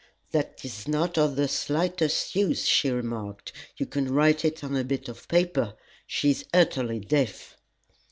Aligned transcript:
"That 0.31 0.61
is 0.65 0.87
not 0.87 1.15
of 1.19 1.35
the 1.35 1.47
slightest 1.47 2.35
use," 2.35 2.65
she 2.65 2.89
remarked. 2.89 3.53
"You 3.77 3.85
can 3.85 4.11
write 4.11 4.43
it 4.43 4.63
on 4.63 4.75
a 4.75 4.83
bit 4.83 5.07
of 5.07 5.27
paper. 5.27 5.75
She 6.07 6.31
is 6.31 6.43
utterly 6.51 6.99
deaf." 6.99 7.55